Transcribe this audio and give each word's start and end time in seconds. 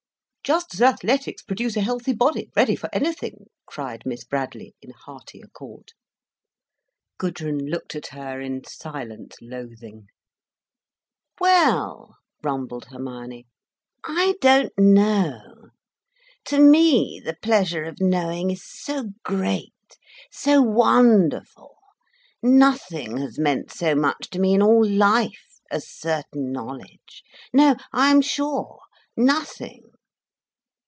"Just 0.43 0.73
as 0.73 0.81
athletics 0.81 1.43
produce 1.43 1.77
a 1.77 1.81
healthy 1.81 2.11
body, 2.11 2.49
ready 2.57 2.75
for 2.75 2.89
anything," 2.91 3.45
cried 3.65 4.03
Miss 4.05 4.25
Bradley, 4.25 4.75
in 4.81 4.89
hearty 4.91 5.39
accord. 5.39 5.93
Gudrun 7.17 7.67
looked 7.67 7.95
at 7.95 8.07
her 8.07 8.41
in 8.41 8.65
silent 8.65 9.35
loathing. 9.41 10.07
"Well—" 11.39 12.17
rumbled 12.43 12.85
Hermione, 12.91 13.47
"I 14.03 14.35
don't 14.41 14.77
know. 14.77 15.69
To 16.47 16.59
me 16.59 17.21
the 17.23 17.37
pleasure 17.41 17.85
of 17.85 18.01
knowing 18.01 18.51
is 18.51 18.61
so 18.65 19.11
great, 19.23 19.97
so 20.31 20.61
wonderful—nothing 20.61 23.17
has 23.21 23.39
meant 23.39 23.71
so 23.71 23.95
much 23.95 24.29
to 24.31 24.39
me 24.39 24.53
in 24.53 24.61
all 24.61 24.85
life, 24.85 25.61
as 25.71 25.87
certain 25.89 26.51
knowledge—no, 26.51 27.77
I 27.93 28.11
am 28.11 28.19
sure—nothing." 28.21 29.83